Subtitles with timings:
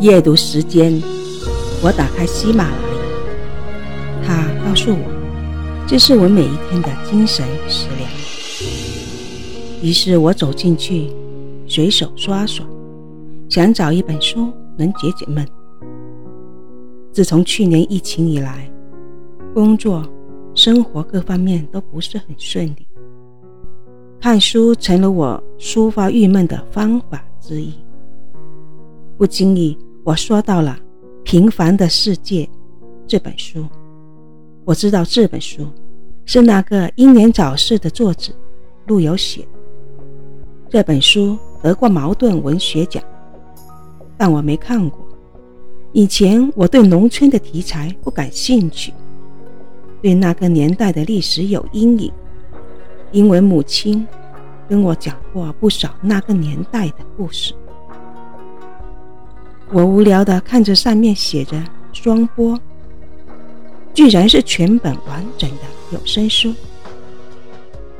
[0.00, 0.92] 夜读时间，
[1.82, 8.08] 我打开喜马拉雅，它告诉我，这是我每一天的精神食粮。
[9.82, 11.10] 于是我走进去，
[11.66, 12.64] 随手刷刷，
[13.48, 15.44] 想找一本书能解解闷。
[17.12, 18.70] 自从去年疫情以来，
[19.52, 20.08] 工作、
[20.54, 22.86] 生活各方面都不是很顺利，
[24.20, 27.74] 看书成了我抒发郁闷的方法之一。
[29.16, 29.76] 不经意。
[30.08, 30.74] 我说到了
[31.22, 32.42] 《平凡的世界》
[33.06, 33.66] 这本书，
[34.64, 35.66] 我知道这本书
[36.24, 38.32] 是那个英年早逝的作者
[38.86, 39.48] 陆游写的。
[40.70, 43.04] 这本书得过茅盾文学奖，
[44.16, 45.06] 但我没看过。
[45.92, 48.94] 以前我对农村的题材不感兴趣，
[50.00, 52.10] 对那个年代的历史有阴影，
[53.12, 54.08] 因为母亲
[54.66, 57.52] 跟我讲过不少那个年代的故事。
[59.70, 62.58] 我无聊地看着上面写着“双播”，
[63.92, 66.54] 居然是全本完整的有声书。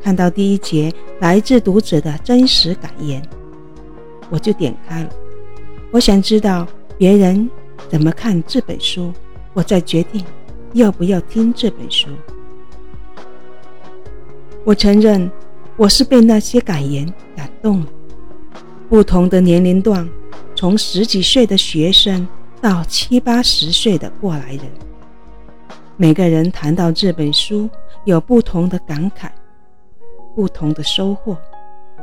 [0.00, 3.20] 看到第一节来自读者的真实感言，
[4.30, 5.10] 我就点开了。
[5.90, 6.64] 我想知道
[6.96, 7.50] 别人
[7.88, 9.12] 怎么看这本书，
[9.52, 10.24] 我再决定
[10.74, 12.08] 要不要听这本书。
[14.64, 15.28] 我承认，
[15.76, 17.86] 我是被那些感言感动了。
[18.88, 20.08] 不同的年龄段。
[20.56, 22.26] 从十几岁的学生
[22.62, 24.62] 到七八十岁的过来人，
[25.98, 27.68] 每个人谈到这本书，
[28.06, 29.28] 有不同的感慨，
[30.34, 31.36] 不同的收获，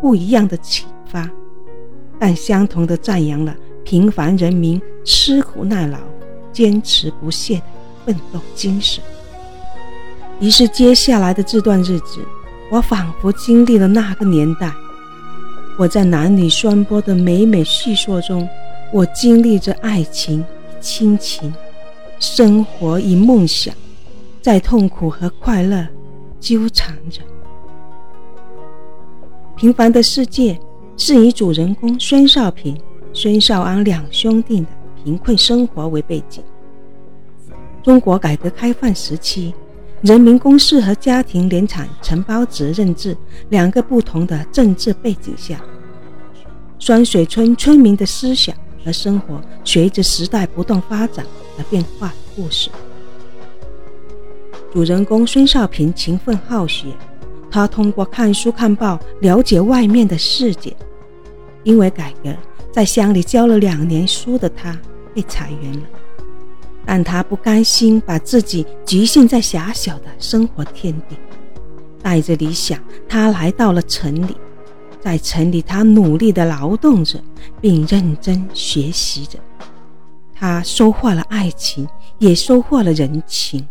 [0.00, 1.30] 不一样的启发，
[2.18, 3.54] 但相同的赞扬了
[3.84, 5.98] 平凡人民吃苦耐劳、
[6.50, 7.64] 坚持不懈的
[8.06, 9.04] 奋斗精神。
[10.40, 12.24] 于是，接下来的这段日子，
[12.70, 14.72] 我仿佛经历了那个年代。
[15.78, 18.48] 我在男女双播的美美叙说中，
[18.92, 20.44] 我经历着爱情
[20.80, 21.54] 亲情，
[22.18, 23.72] 生活与梦想，
[24.42, 25.86] 在痛苦和快乐
[26.40, 27.22] 纠缠着。
[29.54, 30.58] 平凡的世界
[30.96, 32.76] 是以主人公孙少平、
[33.12, 34.66] 孙少安两兄弟的
[35.04, 36.42] 贫困生活为背景。
[37.84, 39.54] 中国改革开放时期，
[40.02, 43.16] 人民公社和家庭联产承包责任制
[43.48, 45.60] 两个不同的政治背景下，
[46.78, 48.54] 双水村村民的思想
[48.84, 51.26] 和生活随着时代不断发展
[51.58, 52.70] 而变化的故事。
[54.72, 56.86] 主人公孙少平勤奋好学，
[57.50, 60.76] 他通过看书看报了解外面的世界。
[61.64, 62.32] 因为改革，
[62.70, 64.78] 在乡里教了两年书的他
[65.12, 65.80] 被裁员了。
[66.90, 71.18] 但他不甘心把自己局限在狭小的生活天地，
[72.02, 74.34] 带着理想，他来到了城里。
[74.98, 77.20] 在城里，他努力地劳动着，
[77.60, 79.38] 并认真学习着。
[80.34, 83.68] 他收获了爱情，也收获了人情。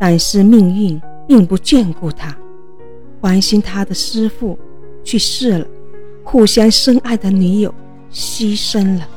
[0.00, 2.36] 但是命运并不眷顾他，
[3.20, 4.58] 关心他的师傅
[5.04, 5.66] 去世了，
[6.24, 7.72] 互相深爱的女友
[8.12, 9.08] 牺牲了。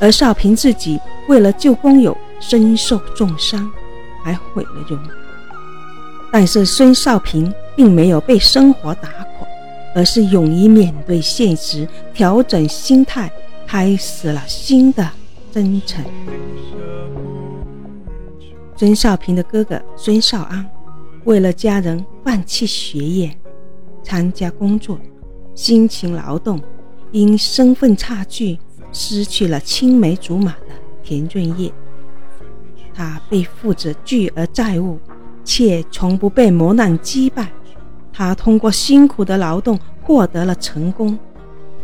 [0.00, 3.70] 而少平自己为了救工友，身受重伤，
[4.24, 4.98] 还毁了容。
[6.32, 9.46] 但是孙少平并没有被生活打垮，
[9.94, 13.30] 而是勇于面对现实，调整心态，
[13.66, 15.06] 开始了新的
[15.52, 16.02] 征程。
[18.76, 20.66] 孙少平的哥哥孙少安，
[21.24, 23.36] 为了家人放弃学业，
[24.02, 24.98] 参加工作，
[25.54, 26.58] 辛勤劳动，
[27.12, 28.58] 因身份差距。
[28.92, 31.72] 失去了青梅竹马的田润叶，
[32.92, 34.98] 他背负着巨额债务，
[35.44, 37.48] 却从不被磨难击败。
[38.12, 41.18] 他通过辛苦的劳动获得了成功，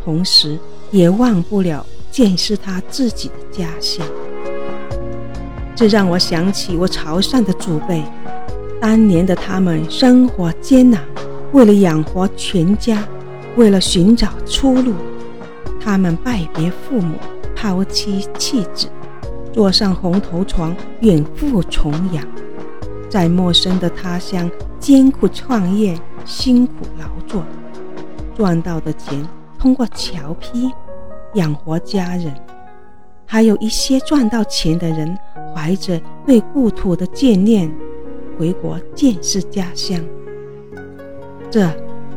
[0.03, 0.59] 同时
[0.91, 4.05] 也忘不了见识他自己的家乡。
[5.75, 8.03] 这让我想起我潮汕的祖辈，
[8.81, 11.01] 当年的他们生活艰难，
[11.53, 13.07] 为了养活全家，
[13.55, 14.93] 为了寻找出路。
[15.87, 17.15] 他们拜别父母，
[17.55, 18.89] 抛妻弃子，
[19.53, 22.21] 坐上红头船远赴重洋，
[23.09, 24.51] 在陌生的他乡
[24.81, 27.41] 艰苦创业，辛苦劳作，
[28.35, 29.25] 赚到的钱
[29.57, 30.69] 通过侨批
[31.35, 32.35] 养活家人，
[33.25, 35.17] 还有一些赚到钱的人
[35.55, 37.73] 怀着对故土的眷恋，
[38.37, 39.97] 回国见识家乡。
[41.49, 41.65] 这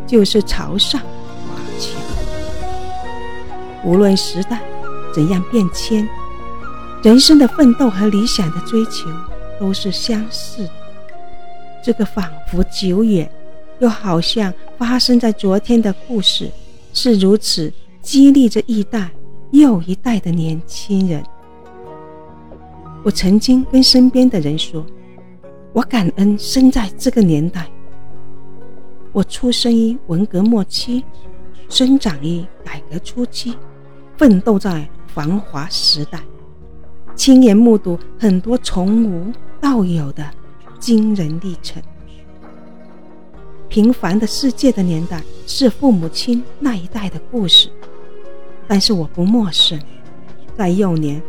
[0.09, 0.99] 就是潮汕。
[3.85, 4.61] 无论时代
[5.13, 6.09] 怎样变迁，
[7.03, 9.09] 人生的奋斗和理想的追求
[9.59, 10.71] 都是相似的。
[11.83, 13.31] 这个仿佛久远，
[13.79, 16.51] 又好像发生在昨天的故事，
[16.93, 17.73] 是如此
[18.03, 19.11] 激励着一代
[19.53, 21.25] 又一代的年轻人。
[23.03, 24.85] 我曾经跟身边的人说
[25.73, 27.67] ：“我感恩生在这个年代。
[29.11, 31.03] 我出生于文革末期，
[31.71, 33.57] 生长于改革初期，
[34.21, 36.21] 奋斗在繁华时代，
[37.17, 39.33] 亲眼目睹很多从无
[39.63, 40.31] 到有的
[40.79, 41.83] 惊人历程。
[43.71, 47.71] 平凡的世界的年代是父母亲那一代的故事。”
[48.69, 49.81] 但是我不陌生，
[50.55, 51.23] 在幼年，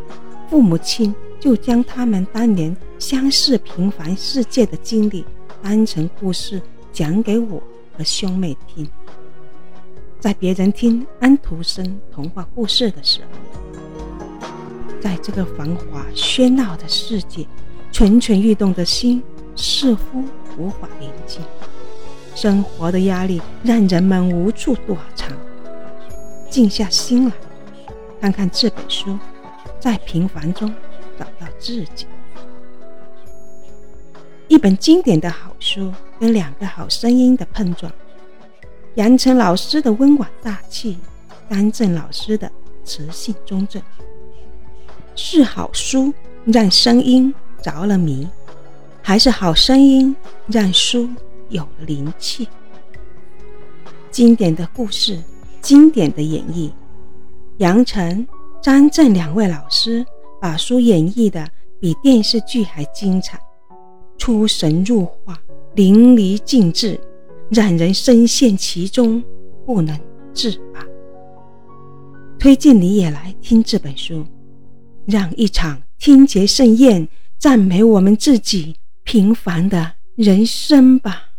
[0.50, 5.24] 父母亲就将他们当年相似平凡世界的经历
[5.62, 6.60] 当成故事
[6.92, 7.58] 讲给我
[7.96, 8.86] 和兄妹听。
[10.22, 13.26] 在别人听安徒生童话故事的时候，
[15.00, 17.44] 在这个繁华喧闹的世界，
[17.90, 19.20] 蠢蠢欲动的心
[19.56, 20.22] 似乎
[20.56, 21.42] 无法宁静。
[22.36, 25.36] 生活的压力让人们无处躲藏。
[26.48, 27.32] 静下心来，
[28.20, 29.18] 看看这本书，
[29.80, 30.72] 在平凡中
[31.18, 32.06] 找到自己。
[34.46, 37.92] 一本经典的好书跟两个好声音的碰撞，
[38.96, 40.98] 杨晨老师的温婉大气，
[41.48, 42.50] 张正老师的
[42.84, 43.82] 磁性中正。
[45.14, 46.12] 是好书
[46.44, 48.28] 让声音着了迷，
[49.02, 50.14] 还是好声音
[50.46, 51.08] 让书
[51.48, 52.48] 有了灵气？
[54.10, 55.20] 经典的故事。
[55.62, 56.72] 经典的演绎，
[57.58, 58.26] 杨晨、
[58.60, 60.04] 张震两位老师
[60.40, 61.48] 把书演绎的
[61.78, 63.38] 比电视剧还精彩，
[64.18, 65.38] 出神入化，
[65.76, 67.00] 淋漓尽致，
[67.50, 69.22] 让人深陷其中
[69.66, 69.98] 不能
[70.32, 70.84] 自拔。
[72.38, 74.26] 推荐你也来听这本书，
[75.06, 77.08] 让一场听觉盛宴
[77.38, 81.31] 赞美我们自己平凡的人生吧。